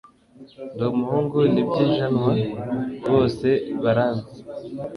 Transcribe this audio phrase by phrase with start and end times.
[0.75, 2.31] ndi umuhungu ntibyijanwa
[3.09, 3.47] bose
[3.83, 4.31] baranzi